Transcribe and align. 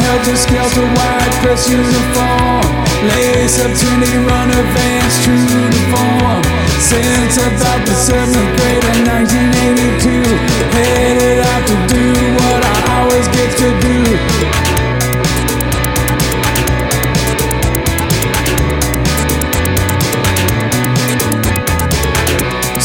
Helter 0.00 0.36
skelter 0.36 0.86
white 0.96 1.34
dress 1.42 1.68
uniform. 1.68 2.64
Lace 3.12 3.60
up 3.60 3.72
trendy 3.76 4.14
runner 4.24 4.62
vans, 4.72 5.14
true 5.24 5.36
to 5.36 5.80
form. 5.92 6.42
Since 6.80 7.36
about 7.36 7.84
the 7.84 7.94
seventh 7.94 8.50
grade 8.56 8.84
in 8.94 9.04
1982, 9.04 10.22
headed 10.72 11.38
out 11.44 11.64
to 11.66 11.76
do 11.92 12.04
what 12.38 12.60
I 12.64 12.78
always 12.96 13.26
get 13.28 13.50
to 13.58 13.68
do. 13.80 13.96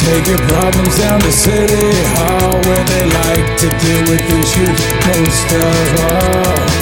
Take 0.07 0.27
your 0.27 0.37
problems 0.47 0.97
down 0.97 1.19
to 1.19 1.31
City 1.31 1.91
Hall 2.15 2.53
where 2.63 2.83
they 2.85 3.05
like 3.05 3.59
to 3.59 3.67
deal 3.83 4.01
with 4.07 4.23
issues 4.39 4.79
most 5.05 5.51
of 5.51 5.99
all. 6.01 6.76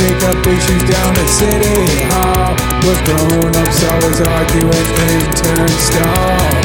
Take 0.00 0.22
up 0.24 0.46
issues 0.48 0.82
down 0.88 1.12
to 1.12 1.26
City 1.28 1.76
Hall 2.08 2.56
where 2.88 3.00
grown-ups 3.04 3.84
always 3.84 4.20
arguing 4.32 4.88
in 4.96 5.20
turnstile. 5.36 6.56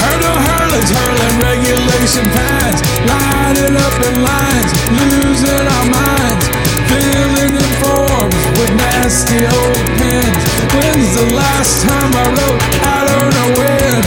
Hurdle 0.00 0.40
hurlers 0.48 0.88
hurling 0.88 1.36
regulation 1.44 2.24
fines, 2.32 2.80
lining 3.04 3.76
up 3.76 3.96
in 4.08 4.24
lines, 4.24 4.72
losing 4.88 5.66
our 5.68 5.86
minds, 5.92 6.44
filling 6.88 7.60
in 7.60 7.70
forms 7.84 8.40
with 8.56 8.72
nasty 8.88 9.44
old 9.44 9.84
pens. 10.00 10.40
When's 10.72 11.12
the 11.20 11.28
last 11.36 11.84
time 11.84 12.08
I 12.08 12.24
wrote? 12.24 12.60
I 12.88 12.98
don't 13.04 13.30
know 13.36 13.48
when. 13.60 14.00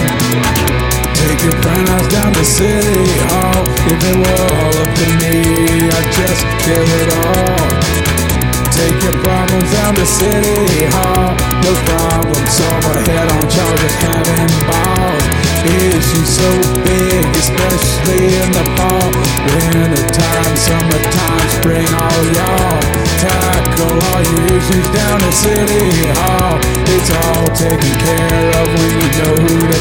Take 1.21 1.39
your 1.45 1.57
pronouns 1.61 2.07
down 2.09 2.33
to 2.33 2.43
City 2.43 3.13
Hall. 3.29 3.61
If 3.93 4.01
it 4.09 4.17
were 4.17 4.41
all 4.57 4.73
up 4.73 4.89
to 4.89 5.07
me, 5.21 5.37
I'd 5.85 6.09
just 6.17 6.43
kill 6.65 6.81
it 6.81 7.13
all. 7.13 7.32
To 10.03 10.09
City 10.09 10.83
Hall. 10.91 11.31
No 11.63 11.71
problem, 11.87 12.43
solve 12.51 12.91
a 12.91 12.99
head 13.07 13.23
on 13.23 13.47
charge 13.47 13.83
of 13.87 13.95
having 14.03 14.51
balls. 14.67 15.23
Issues 15.63 16.27
so 16.27 16.49
big, 16.83 17.23
especially 17.39 18.35
in 18.35 18.51
the 18.51 18.65
fall. 18.75 19.07
Winter 19.47 20.03
time, 20.11 20.55
summertime, 20.59 21.47
spring, 21.55 21.87
all 21.87 22.23
y'all. 22.35 22.83
Tackle 23.23 23.95
all 23.95 24.21
your 24.27 24.43
issues 24.59 24.87
down 24.91 25.19
to 25.21 25.31
City 25.31 26.11
Hall. 26.19 26.59
It's 26.83 27.09
all 27.23 27.47
taken 27.55 27.95
care 28.03 28.51
of 28.59 28.67
you 28.75 29.07
know 29.23 29.73